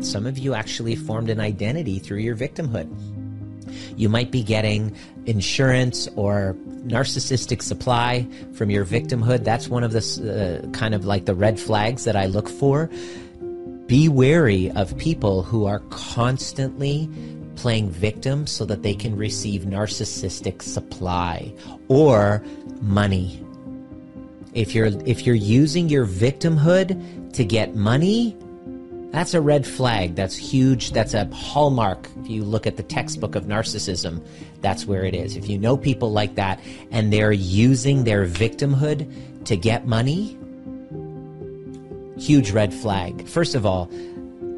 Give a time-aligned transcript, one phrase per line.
[0.00, 2.88] Some of you actually formed an identity through your victimhood.
[3.96, 4.94] You might be getting
[5.26, 9.44] insurance or narcissistic supply from your victimhood.
[9.44, 12.88] That's one of the uh, kind of like the red flags that I look for.
[13.86, 17.08] Be wary of people who are constantly
[17.56, 21.52] playing victim so that they can receive narcissistic supply
[21.88, 22.44] or
[22.80, 23.42] money.
[24.54, 28.36] If you're if you're using your victimhood to get money,
[29.12, 30.14] that's a red flag.
[30.14, 30.92] That's huge.
[30.92, 32.08] That's a hallmark.
[32.20, 34.24] If you look at the textbook of narcissism,
[34.60, 35.36] that's where it is.
[35.36, 36.60] If you know people like that
[36.90, 40.36] and they're using their victimhood to get money,
[42.18, 43.26] huge red flag.
[43.26, 43.86] First of all,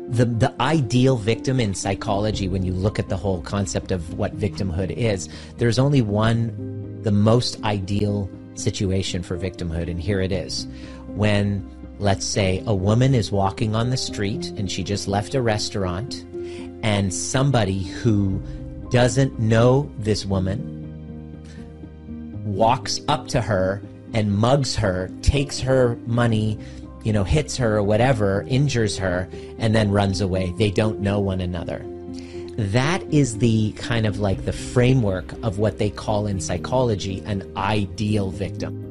[0.09, 4.37] the the ideal victim in psychology when you look at the whole concept of what
[4.39, 10.67] victimhood is, there's only one the most ideal situation for victimhood and here it is.
[11.09, 11.69] When
[11.99, 16.25] let's say a woman is walking on the street and she just left a restaurant
[16.83, 18.41] and somebody who
[18.91, 20.75] doesn't know this woman
[22.45, 23.83] walks up to her
[24.15, 26.59] and mugs her, takes her money,
[27.05, 30.55] you know, hits her or whatever, injures her, and then runs away.
[30.57, 31.85] They don't know one another.
[32.57, 37.53] That is the kind of like the framework of what they call in psychology an
[37.57, 38.88] ideal victim.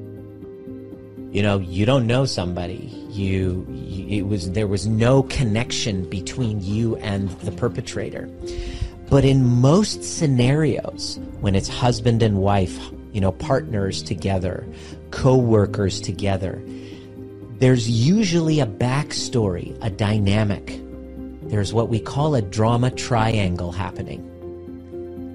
[1.37, 2.91] You know, you don't know somebody.
[3.11, 3.63] You,
[4.09, 8.27] it was there was no connection between you and the perpetrator.
[9.07, 12.79] But in most scenarios, when it's husband and wife,
[13.13, 14.65] you know, partners together,
[15.11, 16.59] co-workers together,
[17.59, 20.81] there's usually a backstory, a dynamic.
[21.43, 24.23] There's what we call a drama triangle happening.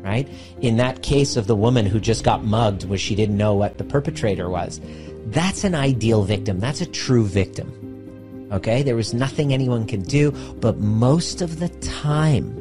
[0.03, 0.29] Right?
[0.61, 3.79] In that case of the woman who just got mugged where she didn't know what
[3.79, 4.81] the perpetrator was,
[5.27, 6.61] that's an ideal victim.
[6.61, 8.49] That's a true victim.
[8.53, 8.83] Okay?
[8.83, 12.59] There was nothing anyone could do, but most of the time,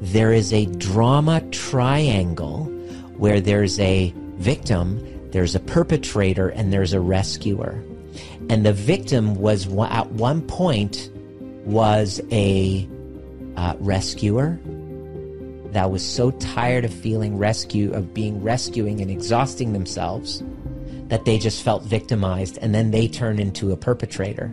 [0.00, 2.64] there is a drama triangle
[3.16, 7.82] where there's a victim, there's a perpetrator, and there's a rescuer
[8.50, 11.10] and the victim was at one point
[11.64, 12.88] was a
[13.56, 14.58] uh, rescuer
[15.66, 20.42] that was so tired of feeling rescue of being rescuing and exhausting themselves
[21.10, 24.48] that they just felt victimized and then they turn into a perpetrator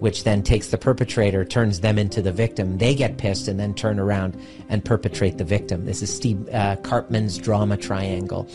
[0.00, 2.76] which then takes the perpetrator turns them into the victim.
[2.76, 4.38] They get pissed and then turn around
[4.68, 5.86] and perpetrate the victim.
[5.86, 8.46] This is steve uh, karpman's drama triangle.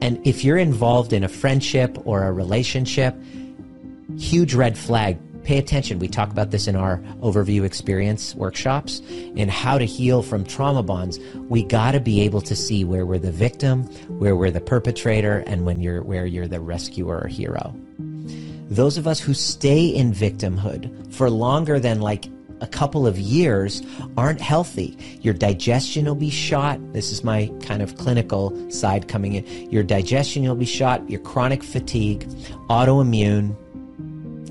[0.00, 3.14] And if you're involved in a friendship or a relationship
[4.18, 5.18] huge red flag.
[5.44, 5.98] Pay attention.
[5.98, 10.82] We talk about this in our overview experience workshops in how to heal from trauma
[10.82, 11.18] bonds.
[11.48, 13.84] We got to be able to see where we're the victim,
[14.18, 17.76] where we're the perpetrator, and when you're where you're the rescuer or hero.
[18.70, 22.30] Those of us who stay in victimhood for longer than like
[22.62, 23.82] a couple of years
[24.16, 24.96] aren't healthy.
[25.20, 26.80] Your digestion will be shot.
[26.94, 29.70] This is my kind of clinical side coming in.
[29.70, 32.26] Your digestion will be shot, your chronic fatigue,
[32.70, 33.54] autoimmune,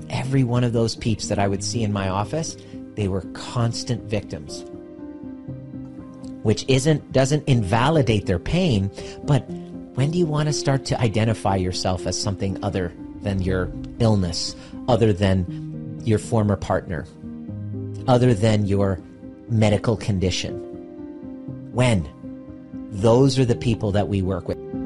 [0.10, 2.58] every one of those peeps that I would see in my office,
[2.96, 4.66] they were constant victims.
[6.44, 8.92] Which isn't doesn't invalidate their pain,
[9.24, 9.50] but
[9.96, 14.56] when do you want to start to identify yourself as something other than your illness,
[14.88, 17.06] other than your former partner,
[18.08, 19.00] other than your
[19.50, 20.60] medical condition?
[21.72, 22.10] When?
[22.92, 24.83] Those are the people that we work with.